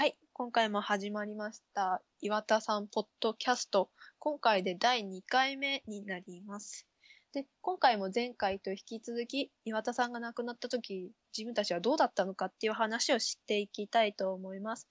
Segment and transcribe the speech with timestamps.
[0.00, 2.00] はい、今回も始まりました。
[2.22, 3.90] 岩田さんポッドキャスト。
[4.18, 6.86] 今回で第2回目になります。
[7.34, 14.88] で、今回も前回と引き続き、岩田さんが亡くなった時、自分たちはどうだったのかっていう話をしていきたいと思います。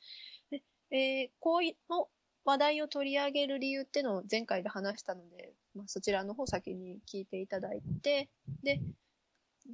[0.52, 0.62] で、
[0.92, 2.08] えーこういうの
[2.46, 8.30] 話題を取り上げる理由っていうのを前回で話したので、まあ、そちらの方先に聞いていただいて、
[8.62, 8.80] で、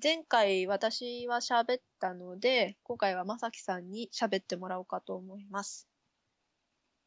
[0.01, 5.87] 前回私は喋ったので、今回はまさきさんに喋ってもらおうかと思います。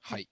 [0.00, 0.26] はい。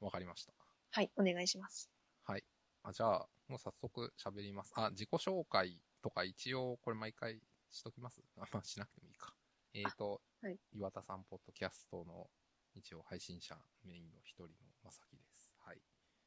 [0.00, 0.52] わかりました。
[0.92, 1.90] はい、お願いします。
[2.24, 2.44] はい。
[2.84, 4.72] あ、じゃあ、もう早速喋ります。
[4.76, 7.40] あ、自己紹介とか一応これ毎回
[7.72, 8.22] しときます？
[8.38, 9.34] あ、まあ、しなくてもいいか。
[9.74, 12.30] えっ、ー、と、はい岩田さんポッドキャストの
[12.74, 14.50] 一応配信者メインの一人の
[14.84, 15.52] まさきです。
[15.58, 15.82] はい。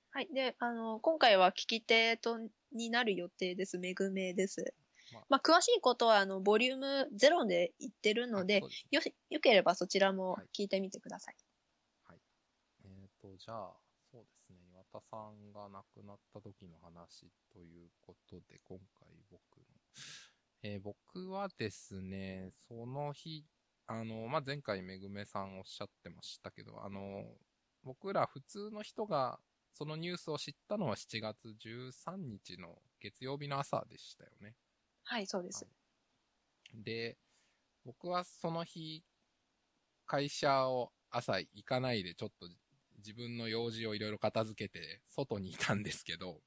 [0.09, 0.27] はい。
[0.33, 2.37] で、あの、今回は聞き手と、
[2.73, 3.77] になる予定です。
[3.77, 4.73] めぐめです。
[5.15, 5.25] まあ。
[5.29, 8.83] まあ、詳しいことは、あの、ボリューム0で言ってるのでです。
[8.83, 10.47] ねよし、よければそちらもはい。
[10.53, 11.35] 聞いてみてください。
[12.83, 13.73] えっ、と、じゃあ、
[14.11, 19.63] そうですね、岩田さんが亡くなった時の話ということで、今回僕の、
[20.63, 23.45] えー僕はですね、その日、
[23.87, 27.23] あの、まあ、前回めぐめさんおっしゃってましたけど、あの、
[27.83, 29.39] 僕ら普通の人が
[29.71, 34.55] そのニュースを知ったのは7月13日の月曜日の朝でしたよね。
[35.05, 35.65] はい、そうです。
[36.73, 37.17] で、
[37.85, 39.03] 僕はその日、
[40.05, 42.47] 会社を朝行かないでちょっと
[42.97, 46.41] 自分の用事をいろいろ片付けて外にいたんですけど、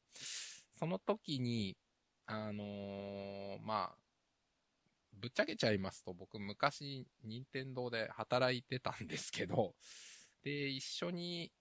[0.79, 1.77] その時に、
[2.27, 3.97] あのーまあ、
[5.13, 9.75] ぶっちゃけちゃいますと僕昔任天堂で働いてたんですけど、
[10.43, 11.53] で、一緒に、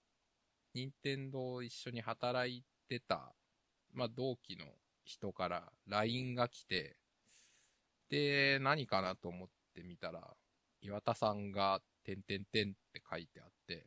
[0.74, 3.34] 任天堂一緒に働いてた、
[3.92, 4.66] まあ同期の
[5.08, 6.98] 人から LINE が来て、
[8.10, 10.36] で、何かなと思ってみたら、
[10.82, 13.86] 岩田さんが、てんてんてんって書いてあって、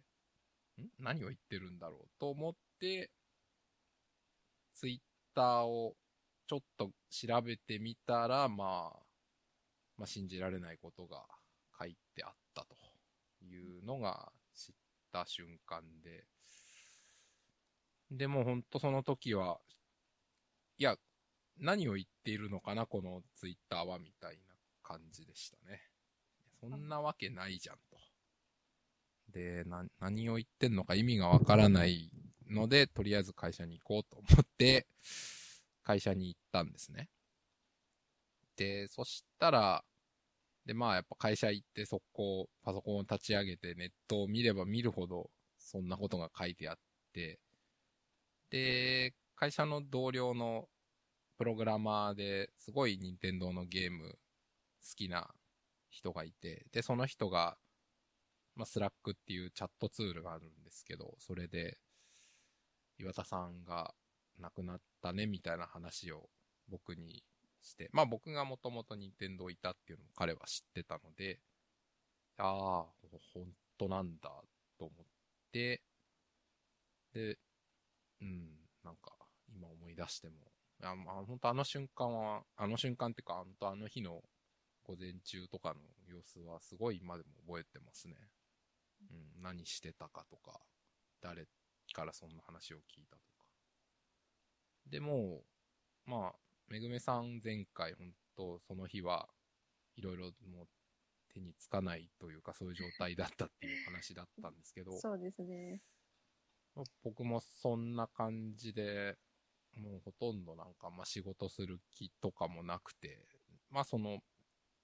[0.82, 0.90] ん？
[1.00, 3.12] 何を言ってるんだろうと思って、
[4.74, 5.96] ツイッターを
[6.48, 9.00] ちょっと調べてみたら、まあ、
[9.98, 11.24] まあ信じられないことが
[11.80, 12.76] 書いてあったと
[13.46, 14.76] いうのが知っ
[15.12, 16.26] た瞬間で、
[18.10, 19.60] でも本当その時は、
[20.78, 20.98] いや、
[21.60, 25.82] 何を言っているのかな、このツイッターは、みたいな感じでしたね。
[26.60, 27.98] そんなわけないじゃんと。
[29.32, 32.12] で、な、何を言ってんのか意味がわからない
[32.50, 34.88] ので、とりあえず会社に行こうと思って、
[35.84, 37.10] 会社に行ったんですね。
[38.56, 39.84] で、そしたら、
[40.66, 46.76] で、まあやっぱ会社行って速攻パソコンを立ち上げてネットを見れば見るほどそんなことが書いてあっ
[47.14, 47.40] て、
[48.50, 50.68] で、会社の同僚の
[51.42, 54.16] プログラマーですごい任天堂のゲーム好
[54.96, 55.28] きな
[55.90, 57.58] 人がいて、で、その人が、
[58.56, 61.80] まあ、スラックっていうチャットツールがあるんですけど、それで、
[63.00, 63.92] 岩田さんが
[64.40, 66.30] 亡くなったねみたいな話を
[66.70, 67.24] 僕に
[67.64, 71.40] して、まあ僕がもともと任天堂いたっていうのも彼は知ってたので、
[72.38, 72.86] ああ、
[73.34, 73.48] 本
[73.80, 74.30] 当なんだ
[74.78, 75.06] と思っ
[75.52, 75.82] て、
[77.16, 77.40] で、
[78.22, 78.46] うん、
[78.84, 79.16] なんか
[79.52, 80.51] 今思い出しても、
[80.82, 84.22] いや、まあ、本当あの瞬間は、あの瞬間っていうか、本当あの日の
[84.84, 88.16] 午前中とかの様子はすごい今でも覚えてますね。
[89.10, 90.60] うん、何してたかとか、
[91.22, 91.46] 誰
[91.94, 93.46] からそんな話を聞いたとか。
[94.90, 95.44] でも、
[96.06, 96.36] まあ、
[96.68, 99.28] めぐめさん前回本当その日は
[99.96, 100.68] いろいろもう
[101.34, 105.82] 手につかないというかそういう状態だったっていう話だったんですけど、そうですね。
[106.76, 109.18] まあ僕もそんな感じで、
[109.78, 113.26] もうほとんどなんか、まあ仕事する気とかもなくて、
[113.70, 114.20] まあその、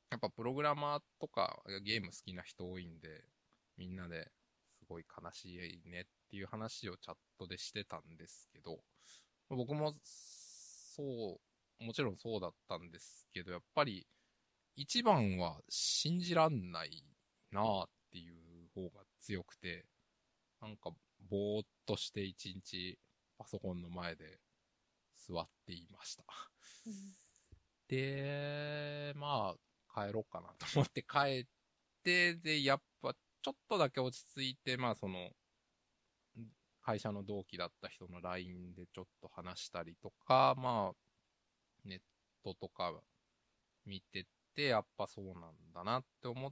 [0.10, 3.26] やっぱプログラマーとかゲーム好きな人多いんで、
[3.78, 4.32] みんなで
[4.80, 5.56] すごい悲し
[5.86, 8.80] いねっていう話をチャットでしてたんですけど、
[9.50, 11.40] 僕もそ
[11.80, 14.08] う、もちろんそうだったんですけど、やっぱり
[14.76, 17.04] 一番は信じらんない
[17.52, 19.86] なあっていう方が強くて、
[20.62, 20.92] なんか
[21.30, 22.98] ぼーっとして一日
[23.38, 24.40] パソコンの前で
[25.28, 26.24] 座っていました。
[26.86, 26.94] うん
[27.88, 29.56] で、ま
[29.96, 31.46] あ、帰ろうかなと思って帰っ
[32.04, 35.30] て、で、やっぱちょっとだけ落ち着いて、まあその、
[36.82, 40.98] 会社の同期だった人の LINE でちょっと話したりとか、まあ、
[41.84, 42.00] ネッ
[42.44, 42.94] トとか
[43.86, 44.26] 見て
[44.56, 46.52] て、やっぱそうなんだなって思っ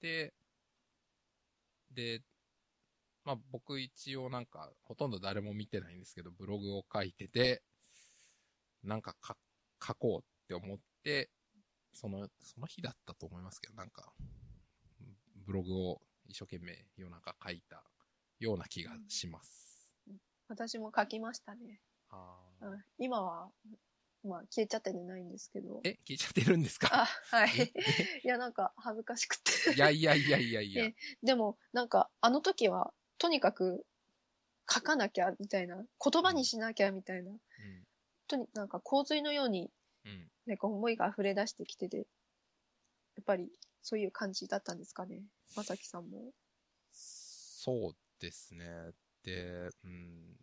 [0.00, 0.32] て、
[1.92, 2.20] で、
[3.24, 7.62] まあ僕一応なんか、ほとんど誰も見てないんですけど、ブログを書いてて、
[8.84, 9.36] なんかか
[9.84, 11.30] 書こうって思って、
[11.92, 14.12] その、その日だったと思いますけど、なんか、
[15.46, 17.84] ブログを一生懸命夜中書いた
[18.38, 19.88] ような気がします。
[20.48, 21.80] 私も書きましたね。
[22.10, 23.50] あーうん今は、
[24.22, 25.80] まあ、消えちゃってないんですけど。
[25.84, 26.88] え、聞いちゃってるんですか？
[26.92, 27.72] あ、はい。
[28.24, 29.74] いや、なんか、恥ずかしくて。
[29.74, 30.94] いやいやいやいやいやえ。
[31.22, 33.84] でも、なんか、あの時は、とにかく、
[34.70, 37.32] 書かなきゃ、みたいな、言葉にしなきゃ、みたいな、
[38.26, 39.70] とに、なんか洪水のように、
[40.04, 40.12] うん。
[40.12, 40.28] うん。
[40.46, 42.02] なんか思いが溢れ出してきてて、や
[43.20, 43.50] っぱり、
[43.82, 45.22] そういう感じだったんですかね。
[45.56, 46.32] まさきさんも。
[46.90, 48.66] そうですね。
[49.22, 50.36] で、うん。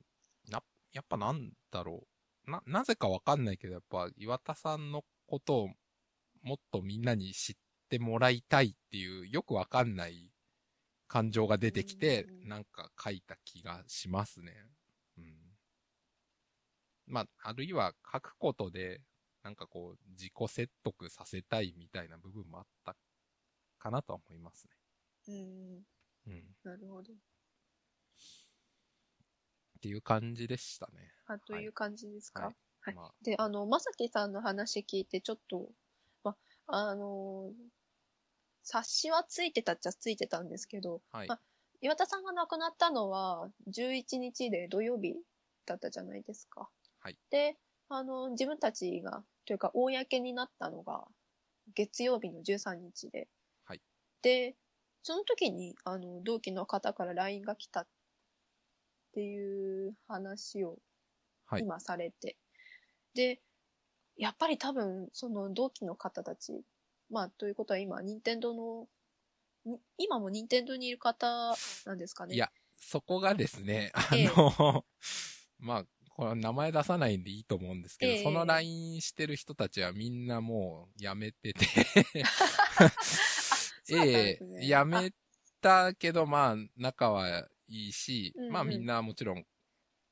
[0.50, 2.07] な、やっぱなんだろ
[2.48, 2.51] う。
[2.51, 5.69] な、なぜかわかんないけど、やっぱ岩田さんのことを
[6.42, 7.56] もっとみんなに知っ
[7.89, 10.31] てもらいたいっていう、よくわかんない
[11.07, 14.54] 感情が出てきてうん、なんか書いた気がしますね。
[17.07, 17.13] うん。
[17.13, 19.01] まあ、あるいは書くことで、
[19.44, 22.95] なんかこう、自己説得させたいみたいな部分もあった
[23.80, 24.74] かなとは思いますね。
[25.27, 25.86] うん、
[26.27, 26.56] うん。
[26.63, 27.13] なるほど。
[27.13, 27.15] っ
[29.81, 31.12] ていう感じでしたね。
[31.25, 32.45] あ、という感じですか？
[32.45, 35.71] はいはいまあ、で、あの、まさきさんの話聞いて、ちょっと、
[36.24, 36.38] ま、
[36.68, 37.71] あのー
[38.63, 41.27] 冊子はついてたっちゃついてたんですけど、はい。
[41.27, 41.39] ま
[41.81, 45.15] 岩田さんが亡くなったのは、11日で土曜日
[45.65, 46.69] だったじゃないですか。
[47.01, 47.18] はい。
[47.30, 47.57] で、
[47.89, 51.06] あの、自分たちが、というか、公になったのが、
[51.74, 53.27] 月曜日の13日で。
[53.65, 53.81] はい。
[54.21, 54.56] で、
[55.03, 57.88] その時に、あの、同期の方から LINE が来たっ
[59.13, 60.77] ていう話を
[61.48, 61.63] はい。
[61.63, 62.38] 今されて。
[63.13, 63.42] で、
[64.15, 66.62] やっぱり多分、その同期の方たち、
[67.09, 68.88] まあ、ということは今、任天堂の、
[69.65, 71.56] に今も任天堂にいる方
[71.86, 72.36] なんですかね。
[72.36, 74.86] いや、そこがですね、あええの、
[75.59, 75.86] まあ、
[76.22, 78.24] これ名前出さないんでいいと思うんですけど、ええ。
[78.24, 81.66] その LINE してる人たちはみんなもうやめてて、
[83.90, 85.12] ええやめ
[85.62, 88.52] たけど、まあ、仲はいいし、うんうん。
[88.52, 89.44] まあみんなもちろん、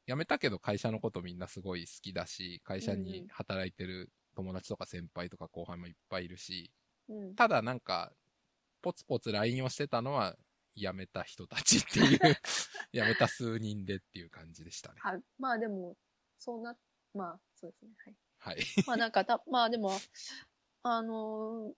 [0.07, 6.71] 辞めたけど会社のことみんなすごい好きだし、会社に働いてる友達とか先輩とか後輩もいっぱいいるし、
[7.07, 7.35] うん。
[7.35, 8.11] ただなんか、
[8.81, 10.35] ポツポツ LINE をしてたのは、
[10.75, 12.19] 辞めた人たちっていう、
[12.93, 14.99] 辞めた数人でっていう感じでしたね。
[15.01, 15.21] はい。
[15.37, 15.95] まあでも、
[16.37, 16.75] そうな、
[17.13, 17.91] まあ、そうですね。
[17.97, 18.15] はい。
[18.39, 18.57] はい。
[18.87, 19.91] まあなんかた、 まあでも、
[20.83, 21.73] あのー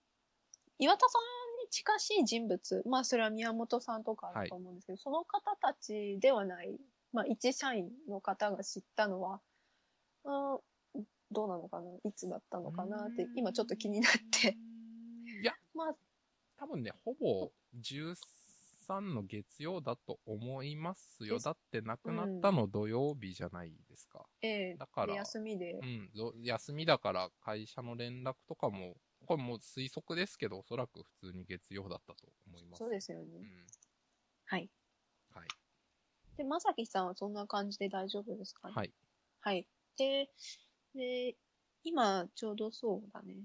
[0.78, 1.22] 岩田さん
[1.64, 6.76] に近しい人物、まあそれは宮本さんとかだと思うんですけど、その方たちではない、
[7.12, 9.40] まあ一社員の方が知ったのは、
[10.24, 10.56] う
[10.98, 14.56] ん、どうなのかないつだったのかなって、今ちょっと気になって。
[15.40, 15.96] いや、 まあ、
[16.56, 18.16] 多分ね、ほぼ13
[18.90, 21.40] の月曜だと思いますよ。
[21.40, 24.26] だって亡くなったの土曜日じゃないですか。
[24.42, 25.86] ええだからで休みでう。
[25.86, 28.96] ん、ぞ休みだから会社の連絡とかも、
[29.26, 32.80] これもう推測ですけど、おそらく普通に月曜だったと思います。
[32.80, 33.42] そうですよね。
[33.42, 33.66] うん。
[34.46, 34.70] はい。
[35.34, 35.48] はい。
[36.36, 38.68] で、まさきさんはそんな感じで大丈夫ですか？
[38.68, 38.74] ね。
[38.74, 38.92] はい。
[39.40, 39.66] はい。
[39.96, 40.30] で、
[40.94, 41.36] で、
[41.84, 43.36] 今、ちょうどそうだね。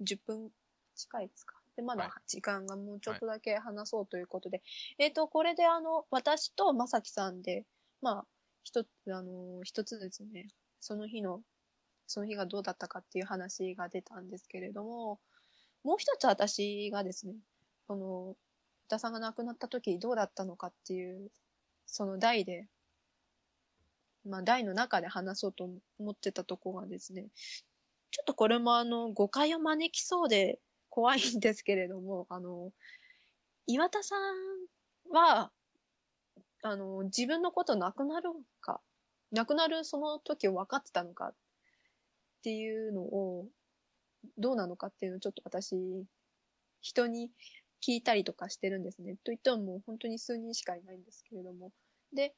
[0.00, 0.50] 10分
[0.96, 1.62] 近いですか？
[1.78, 2.08] で、まはい。
[2.08, 4.62] だ時間がもうちょっとだけ話そうということで。
[4.98, 7.64] えっ、と、これであの、私とまさきさんで、
[8.02, 8.24] まあ、
[8.64, 10.48] 一つ、あの、一つですね、
[10.80, 11.40] その日の、
[12.08, 15.20] その日がどうだったかっていう話が出たんですけれども、
[15.84, 17.34] もう一つ私がですね、
[17.86, 18.34] この、
[18.88, 21.30] 田さんが亡くなった時どうだったのかっていう、
[21.86, 22.66] その代で、
[24.24, 25.70] まあ、題の中で話そうと
[26.00, 27.28] 思ってたとこがですね、
[28.10, 30.58] ちょっとこれもあの、誤解を招きそうで
[30.90, 32.72] 怖いんですけれども、 あの、
[33.66, 35.52] 岩田さんは、
[36.62, 38.30] あの、自分のこと亡くなる
[38.60, 38.80] か、
[39.30, 41.34] 亡くなるその時を分かってたのかっ
[42.42, 43.48] ていうのを、
[44.36, 45.76] どうなのかっていうのをちょっと私、
[46.80, 47.30] 人に
[47.86, 49.16] 聞いたりとかしてるんですね。
[49.24, 51.72] といってももう本当に数人しかいないんですけれども。
[52.12, 52.34] で、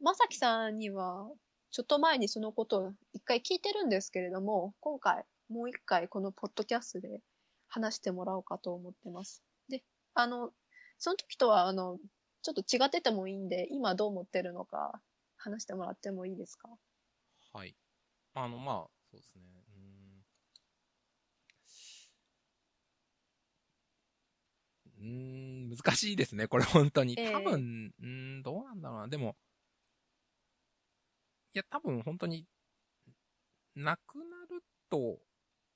[0.00, 1.30] まさきさんには、
[1.70, 7.20] ちょっと前にそのことを一回聞いてるんですけれども、今回もう一回このポッドキャストで
[7.70, 9.44] 話してもらおうかと思ってます。
[9.70, 9.84] で、
[10.14, 10.52] あの、
[10.98, 11.98] その時とは、あの、
[12.42, 15.02] ちょっと違っててもいいんで、今どう思ってるのか
[15.38, 16.70] 話してもらってもいいですか？
[17.52, 17.76] はい。
[18.34, 19.64] あの、まあ、そうですね。
[19.68, 20.24] うーん。
[24.98, 25.04] うー
[25.66, 27.18] ん、難しいですね、これ本当に。
[27.18, 28.06] ええ多分、うー
[28.38, 29.08] ん、どうなんだろうな。
[29.08, 29.36] でも、
[31.52, 32.46] いや、多分本当に、
[33.74, 35.18] 亡くなると、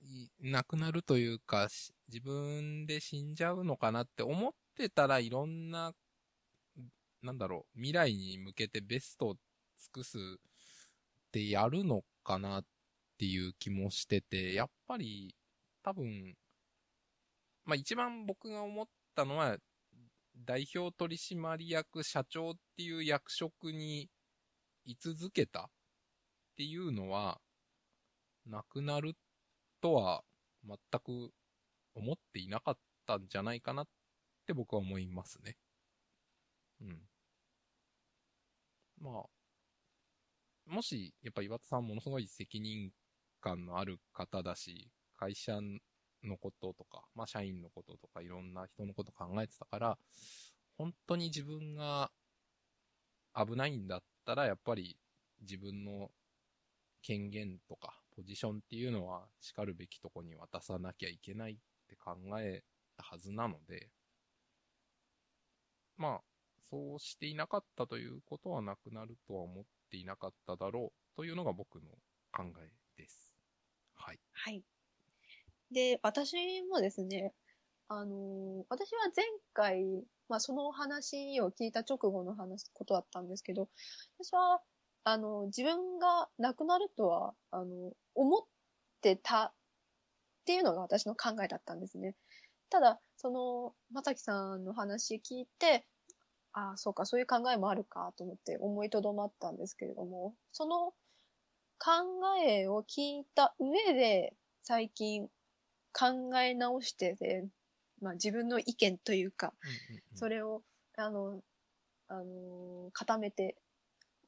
[0.05, 1.69] い亡くなるというか、
[2.09, 5.93] 自分で死んじゃうのかなって思ってたらいろんな、
[7.23, 9.41] なんだろう、未来に向けてベストを尽
[9.93, 10.21] くすっ
[11.33, 12.65] てやるのかなっ
[13.19, 15.35] ていう気もしてて、やっぱり
[15.83, 16.37] 多分、
[17.65, 19.57] まあ一番僕が思ったのは、
[20.37, 24.11] 代表取締役社長っていう役職に
[24.85, 25.65] 居続けたっ
[26.57, 27.41] ていうのは、
[28.47, 29.15] なくなる
[29.85, 30.25] とは
[30.67, 31.31] 全く
[31.95, 33.87] 思っていなかったんじゃないかなっ
[34.47, 35.59] て僕は思いますね。
[36.81, 37.03] うん。
[38.99, 42.93] まあ、もし、やっぱ岩田さんものすごい責任
[43.43, 44.89] 感のある方だし、
[45.19, 45.61] 会社
[46.23, 49.99] のこととか、まあ社員のこととかいろんな人のこと考えてたから、
[50.79, 52.11] 本当に自分が
[53.37, 54.97] 危ないんだったら、やっぱり
[55.43, 56.09] 自分の
[57.03, 61.57] 権限とかポジションっていうのは叱るべきとこに渡さなきゃいけないっ
[61.89, 62.63] て考え
[62.97, 63.89] たはずなので、
[65.97, 66.21] まあ、
[66.71, 71.83] そうしていなかったということはなくなるとは思っていなかっただろうというのが僕の
[72.33, 73.35] 考えです。
[73.95, 74.19] はい。
[74.33, 74.63] はい。
[75.71, 77.33] で、私もですね、
[77.89, 83.69] あのー、私は前回、まあその話を聞いた直後の話、ことだったんですけど、
[84.19, 84.61] 私は、
[85.05, 88.41] あの、自分が亡くなるとは、あの、思っ
[89.01, 89.55] てたっ
[90.47, 92.17] ていうのが私の考えだったんですね。
[92.71, 95.87] ただ、その、まさきさんの話聞いて、
[96.53, 100.95] ああ、そうか、そういう考えもあるかと思って思いとどまったんですけれども、その
[101.79, 101.93] 考
[102.47, 105.29] えを聞いた上で、最近
[105.93, 107.47] 考え直してて、
[108.01, 109.55] まあ自分の意見というか、
[110.15, 110.63] それを、
[110.97, 111.43] あの、
[112.09, 113.57] あの、固めて、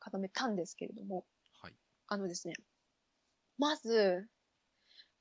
[0.07, 1.25] 固めたんですけれども、
[1.61, 1.75] はい。
[2.07, 2.55] あのですね、
[3.59, 4.29] まず、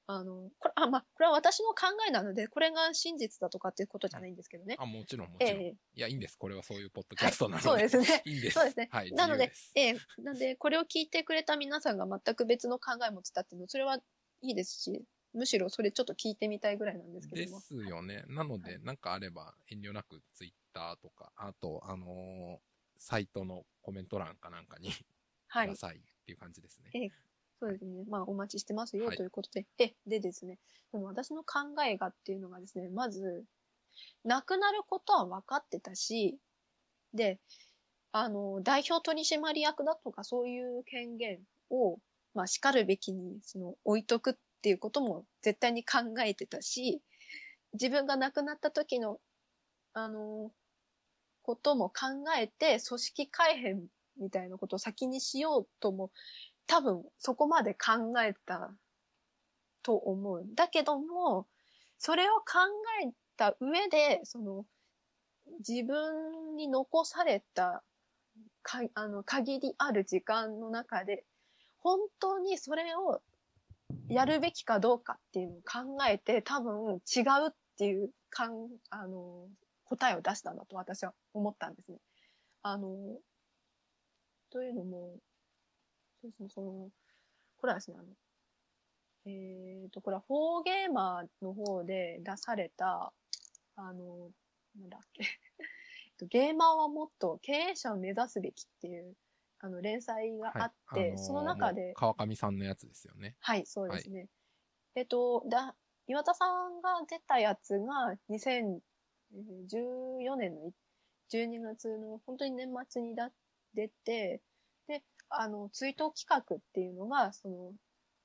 [0.08, 4.76] あの、これ、あ、まあ、これは私の考えなので、これが真実だとかっていうことじゃないんですけどね。
[4.78, 5.62] あ、もちろん、もちろん。
[5.62, 6.38] えー、いや、いいんです。
[6.38, 7.70] これはそういうポッドキャストなので。
[7.70, 8.22] はい、そうですね。
[8.26, 8.54] いいんです。
[8.54, 8.90] そうですね。
[8.92, 9.12] はい。
[9.14, 13.98] なので、ええー、なんで、これを聞いてくれた皆さんが全く別の考えを持ってたっていうの、それは
[14.42, 17.60] いいですし、むしろそれちょっと聞いてみたいぐらいなんですけども。
[17.60, 18.24] ですよね。
[18.28, 22.58] なので、なんかあれば遠慮なくツイッターとか、あと、あのー、
[22.98, 26.92] サイトのコメント欄かなんかにくださいっていう感じですね。
[26.94, 27.12] ええ
[27.60, 28.04] そうですね。
[28.10, 29.66] まあ、お待ちしてますよ、ということで。
[29.80, 30.60] え、でですね、
[30.92, 33.46] でも私の考えがっていうのがですね、まず、
[34.24, 36.38] 亡くなることは分かってたし、
[37.14, 37.40] で、
[38.12, 41.98] あの、代表取締役だとかそういう権限を、
[42.34, 47.02] まあ、叱るべきに、その、置いとくっていうことも絶対に考えてたし、
[47.74, 49.20] 自分が亡くなった時の、
[49.94, 50.52] あの、
[51.46, 53.84] ことも考えて、組織改変
[54.20, 56.10] みたいなことを先にしようとも
[56.66, 58.72] 多分そこまで考えた
[59.84, 60.44] と思う。
[60.56, 61.46] だけども、
[62.00, 62.60] それを考
[63.04, 64.66] えた上で、その、
[65.60, 67.84] 自分に残された
[68.64, 71.26] か、あの、限りある時間の中で、
[71.78, 73.22] 本当にそれを
[74.10, 79.48] やるべきかどうかっていうのを考えて、多分違うっていうかん、あの、
[79.86, 82.00] 答えを出したんだと私は思ったんですね。
[82.62, 82.90] あの、
[84.50, 85.18] というのも、
[86.22, 86.90] そうですね、その、
[87.58, 88.10] これはですね、あの、
[89.26, 93.14] えっ、ー、と、これはフォーゲーマーの方で出された、
[93.76, 94.32] あの、
[94.80, 95.24] なんだっけ
[96.28, 99.16] ゲーマーはもっと経営者を目指すべきっていう、
[99.60, 101.94] あの、連載があって、はいあのー、その中で。
[101.96, 103.36] 川上さんのやつですよね。
[103.40, 104.20] はい、そうですね。
[104.20, 104.30] はい、
[104.96, 105.76] えっと、だ、
[106.08, 108.16] 岩田さんが出たやつが
[109.34, 110.72] 14年の
[111.32, 113.32] 12月の本当に年末にだ
[113.74, 114.42] 出て、
[114.88, 117.74] で、あの、追悼企画っていうのが、その、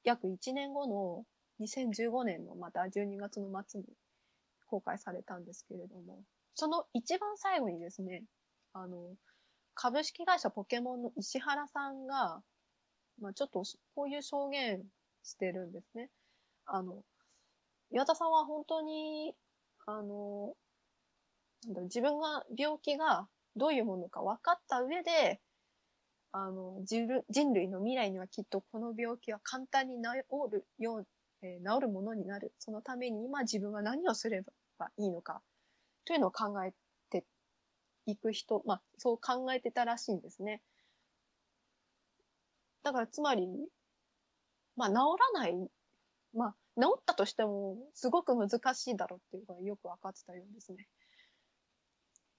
[0.04, 1.25] 約1年後の
[1.61, 3.87] 2015年のまた12月の末に
[4.66, 6.23] 公開されたんですけれども、
[6.54, 8.25] その一番最後にですね、
[8.73, 9.14] あの、
[9.75, 12.42] 株式会社ポケモンの石原さんが、
[13.21, 13.62] まあちょっと
[13.95, 14.83] こういう証言
[15.23, 16.11] してるんですね。
[16.66, 17.02] あの、
[17.90, 19.35] 岩田さんは本当に、
[19.87, 20.54] あの、
[21.67, 25.40] 自分が病気がどういうものか分かった上で、
[26.33, 27.07] あの、人
[27.55, 30.02] 類の未来にはきっとこの病気は簡単に治
[30.50, 31.07] るよう、
[31.43, 32.52] えー、治るものになる。
[32.59, 34.43] そのために今自分は何をすれ
[34.79, 35.43] ばいいのか、
[36.05, 36.73] というのを考え
[37.11, 37.25] て
[38.07, 40.62] いく人、まあ、そう考えてたらしいんですね。
[42.83, 43.47] だからつまり、
[44.76, 44.95] まあ、治
[45.35, 45.71] らない、
[46.33, 50.87] まあ、治ったとしても、すごく難しいだろうっていうのがよく分かってたようですね。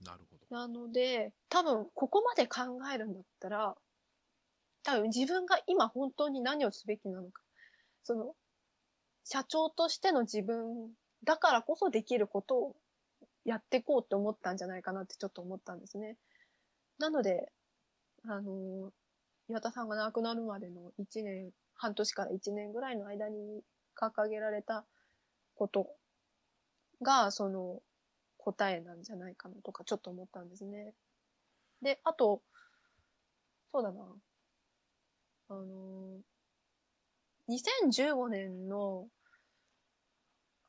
[0.06, 0.56] なるほど。
[0.56, 2.62] なので、多分、ここまで考
[2.94, 3.76] えるんだったら、
[4.84, 7.42] 多分自分が今本当に何をすべきなのか。
[8.04, 8.36] その、
[9.24, 10.92] 社長としての自分
[11.24, 12.76] だからこそできることを
[13.46, 16.18] やっていこうって思ったんじゃないかなってちょっと思ったんですね。
[16.98, 17.52] なので、
[18.26, 18.92] あの、
[19.50, 23.64] 岩田さんが亡くなるまでの1年、半年から1年ぐらいの間に
[23.96, 24.86] 掲げられた
[25.56, 25.88] こと
[27.02, 27.82] が、その、
[28.44, 30.94] 答えなんじゃないかなとかちょっと思ったんですね。
[31.82, 32.42] で、あと、
[33.72, 34.04] そうだな。
[35.50, 37.54] あのー、
[37.88, 39.08] 2015年の、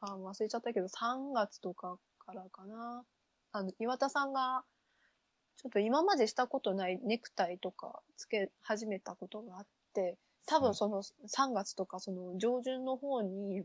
[0.01, 3.05] あ、忘れちゃったけど、3月とかからかな。
[3.53, 4.65] あの、岩田さんが、
[5.57, 13.63] ちょっと今までしたことないネクタイとかつけ始めたことがあって、多分その3月とかその上旬の方に、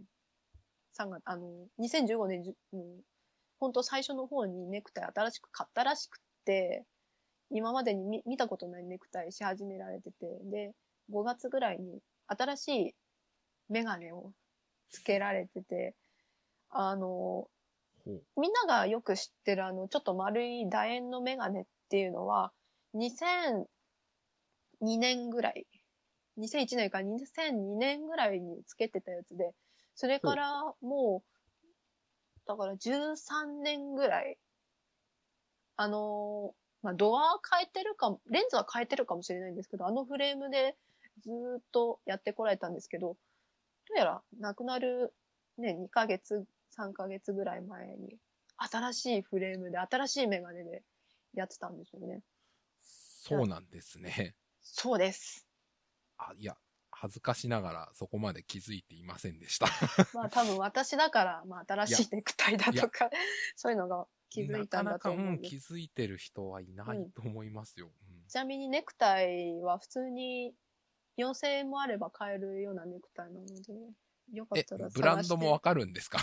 [0.93, 3.01] 3月、あの、2015年じゅ、うん、
[3.59, 6.85] 本当最初の方にネクタイ新しく買ったらしくって、
[7.49, 10.73] 今までに見見たことないネクタイし始められてて、で、
[11.11, 12.95] 5月ぐらいに新しい
[13.69, 14.31] メガネを
[14.89, 15.95] つけられてて、
[16.69, 17.47] あの。
[18.37, 22.53] みんながよく知ってるあの、ちょっと丸い楕円のメガネっていうのは、
[22.95, 23.65] 2002
[24.97, 25.67] 年ぐらい、
[26.39, 29.51] 2001年から2002年ぐらいにつけてたやつで、
[29.95, 31.36] それからもう、
[32.47, 34.37] だから13年ぐらい、
[35.75, 40.75] あの、まあ、ドア変えてるかも、レンズは変えてるかもしれないんですけど、あのフレームで
[41.21, 43.15] ずーっとやってこられたんですけど、ど
[43.95, 45.13] うやら亡くなる
[45.57, 48.17] ね、2ヶ月、3ヶ月ぐらい前に、
[48.57, 50.83] 新しいフレームで、新しいメガネで
[51.33, 52.21] やってたんですよね。
[52.81, 54.35] そうなんですね。
[54.61, 55.47] そうです。
[56.17, 56.55] あ、いや、
[56.99, 59.67] 恥ずかしながらそこまで気づいていませんでした。
[60.13, 63.09] まあ多分私だから、まあ新しいネクタイだとか、
[63.55, 65.49] そういうのが気づいたんだと思なかなか、うん。
[65.49, 67.89] 気づいてる人はいないうんと思いますよ。
[68.27, 70.53] ちなみにネクタイは普通に
[71.17, 73.53] 4000円もあれば買えるようなネクタイなので、
[74.33, 76.19] よかったら、ブランドもわかるんですか？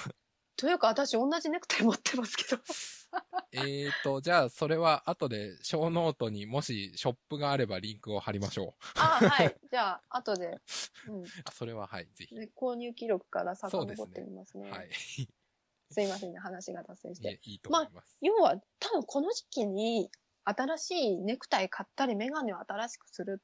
[0.56, 2.62] というか私同じネクタイ持ってますけど。
[3.52, 9.56] えーと、じゃあ、それは後でショーノートにもしショップがあればリンクを貼りましょああ、はい。
[9.70, 10.61] じゃあ、後で、
[11.08, 11.23] うん。
[11.23, 11.26] う。
[11.44, 12.34] あそれははい、ぜひ。
[12.34, 14.70] で購入記録からそう遡ってみますね。
[14.70, 14.90] はい。
[15.90, 17.28] すいませんね、話が脱線して。
[17.28, 18.18] いえ、いいと思います。
[18.20, 20.11] 要は、多分この時期に
[20.44, 23.42] 新しいネクタイ買ったり、メガネを新しくする。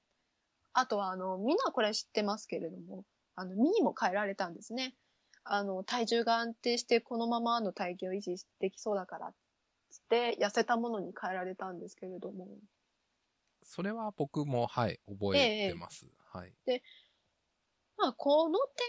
[0.72, 3.04] あとは、あの、みんなこれ知ってますけれども、
[3.37, 4.96] あの、ミーも変えられたんですね。
[5.44, 9.33] あの、体重が安定してこのままの体型を維持できそうだから、
[9.90, 12.48] つって痩せたものに変えられたんですけれども。
[13.62, 16.07] それは僕も、はい、覚えてます。
[16.33, 16.53] はい。
[17.96, 18.87] まあ、この点、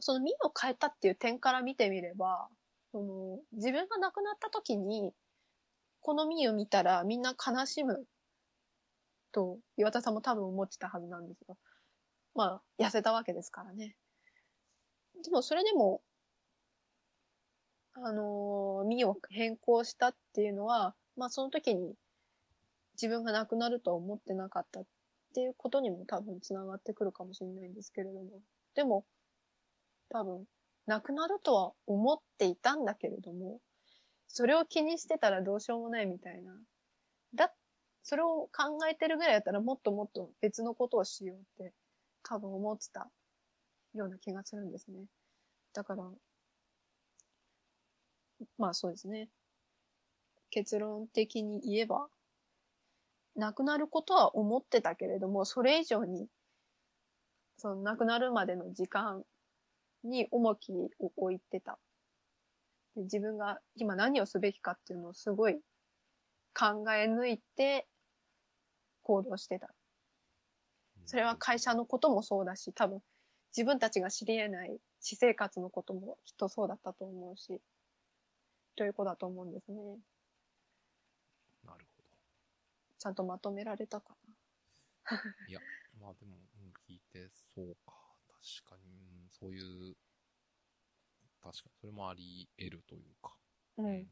[0.00, 2.48] そのミーを変えたっていう点から見てみれば、
[2.92, 5.12] その、自分が亡くなった時に、
[6.00, 8.06] このミーを見たらみんな悲しむ
[9.32, 11.56] と、岩田さんも多分思ってたはずなんですが、
[12.34, 13.96] まあ、痩せたわけですからね。
[15.24, 16.02] でも、それでも、
[17.94, 21.94] あのー、ミーを変更したっていうのは、まあ、その時に
[22.94, 24.84] 自分が亡くなるとは思ってなかったっ
[25.34, 28.40] ていうことにも多分つながってくるかもしれないんですけれども。
[28.74, 29.04] でも、
[30.10, 30.44] 多分、
[30.86, 33.60] 亡くなるとは思っていたんだけれども、
[34.28, 36.52] それを気にしてたらどうしようもないみたいな。
[37.34, 37.52] だ、
[38.02, 41.72] それを考えてるぐらいだったらもっともっと別のことをしようって
[42.22, 43.08] 多分思ってた
[43.94, 45.04] ような気がするんですね。
[45.72, 46.04] だから、
[48.58, 49.28] まあそうですね。
[50.50, 52.08] 結論的に言えば、
[53.36, 56.28] 亡くなることは思ってたけれども、それ以上に、
[57.56, 59.24] その亡くなるまでの時間
[60.04, 61.78] に重きを置いてた。
[62.94, 65.54] で自分が今何をすべきかっていうのをすごい
[66.56, 67.88] 考え抜いて
[69.02, 69.68] 行動してた。
[71.06, 73.00] それは会社のこともそうだし、多分
[73.56, 77.60] 自分たちが知り得ない私生活のこともきっとそうだったと思うし、
[78.76, 79.78] ということだと思うんですね。
[81.64, 82.02] なるほ
[82.98, 84.32] ちゃんとまとめられたかど。
[85.48, 85.60] いや、
[86.00, 87.94] まあでも、うん、聞いて、そうか。
[88.64, 89.94] 確かに、うんそういう、
[91.40, 93.36] 確かに、それもあり得るというか。
[93.76, 93.84] な。
[93.84, 94.10] うん。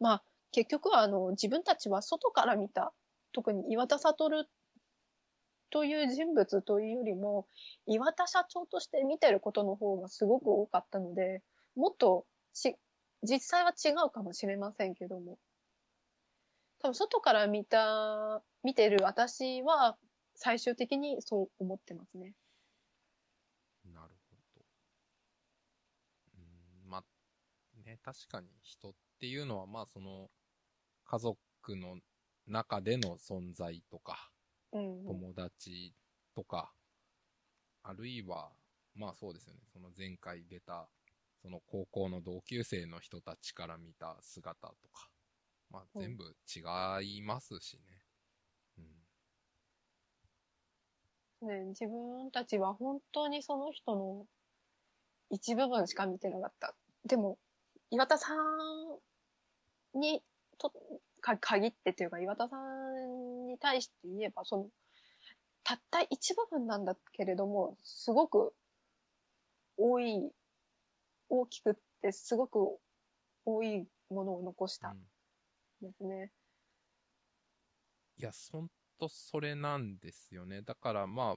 [0.00, 2.92] まあ、結局はあの、自分たちは外から見た、
[3.32, 4.46] 特に岩田悟
[5.72, 7.48] という人物というよりも、
[7.86, 11.42] 岩田社長として見てることの方がすごく多かったので、
[11.74, 12.76] もっとし、
[13.22, 15.38] 実際は違うかもしれませんけども。
[16.80, 19.96] 多分外から見た、見てる私は
[20.34, 22.34] 最終的にそう思ってますね。
[23.86, 24.64] なるほど。
[26.34, 30.28] うん、まあ、ね、確かに人っていうのは、まあその、
[31.06, 31.98] 家族の
[32.46, 34.31] 中での存在とか、
[35.04, 35.94] 友達
[36.34, 36.74] とか、
[37.84, 38.52] あるいは、
[38.94, 40.90] まあそうですよね、その前回出た、
[41.42, 45.08] その高校の同級生の人たちから見た姿とか、
[45.70, 47.82] まあうん全部違いますしね。
[48.78, 48.84] うん。
[51.42, 54.26] ね、自分たちは本当にその人の
[55.30, 56.76] 一部分しか見てなかった。
[57.04, 57.38] でも、
[57.90, 60.22] 岩田さんに
[60.58, 60.72] と、
[61.22, 64.68] か、限ってというか、岩田さんに対して言えば、その、
[65.64, 68.52] たった一部分なんだけれども、すごく
[69.78, 70.30] 多い、
[71.30, 72.78] 大きくってすごく
[73.46, 76.30] 多いものを残したうんんですね。
[78.18, 80.62] いや、ほんとそれなんですよね。
[80.62, 81.36] だからま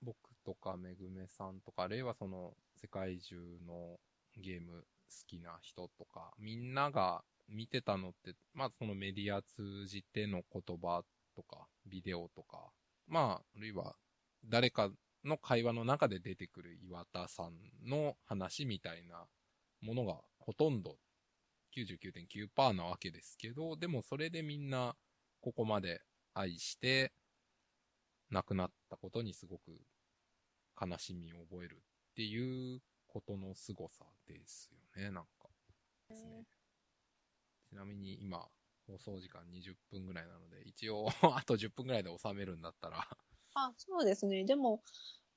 [0.00, 4.00] 僕とかめぐめさんとか、あるいはその世界中の
[4.36, 4.86] ゲーム好
[5.26, 11.02] きな人とか、みんなが見てたのって、まあそのメディア通じての言葉
[11.36, 12.70] とか、ビデオとか、
[13.06, 13.94] まあ、あるいは
[14.48, 14.90] 誰か
[15.24, 17.52] の会話の中で出てくる岩田さん
[17.88, 19.26] の話みたいな
[19.80, 20.96] ものがほとんど
[21.76, 24.94] 99.9%なわけですけど、でもそれでみんな
[25.40, 26.00] ここまで
[26.34, 27.12] 愛して、
[28.30, 29.82] 亡くなったことにすごく
[30.80, 35.48] 悲しみを覚えるっていうことの凄さですよね、なんか。
[36.08, 36.44] ですね。
[37.72, 38.46] ちなみに今、
[38.86, 43.08] 放送時間20分ぐらいなので、一応、 あと10分ぐらいで収めるんだったら、
[43.54, 44.44] あ、そうですね。
[44.44, 44.82] でも、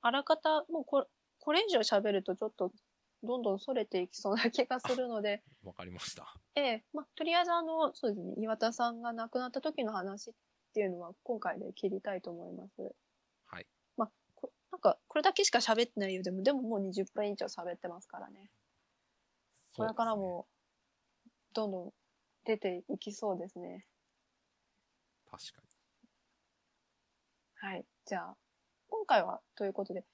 [0.02, 1.06] あらかた、もうこれ、
[1.38, 2.72] これ以上喋るとちょっと、
[3.22, 6.34] どんどん逸れていきそうな気がするので、 わかりました。
[6.54, 10.34] ええ、まあ、とりあえずあの、そうですね、岩田さんが亡くなった時の話っ
[10.74, 12.94] ていうのは今回で切りたいと思います。
[13.46, 13.66] はい。
[14.34, 16.22] こなんか、これだけしか喋ってないよ。
[16.22, 18.50] でも、でももう20分以上喋ってますからね。
[19.74, 20.46] これからも、
[21.54, 21.94] どんどん
[22.46, 23.84] 出ていきそうですね。
[25.30, 25.68] 確かに。
[27.56, 27.84] はい。
[28.06, 28.36] じゃあ、
[28.88, 30.04] 今回はということで、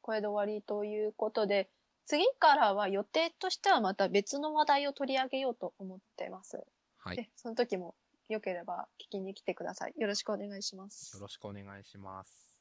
[0.00, 1.70] これで終わりということで、
[2.06, 6.64] 次からは予定としてはまた別の話題を取り上げようと思ってます。
[6.98, 7.16] はい。
[7.16, 7.94] で、その時も
[8.28, 9.94] 良ければ聞きに来てください。
[9.96, 11.20] よろしくお願いしますよ。
[11.20, 12.51] ろしくお願いします。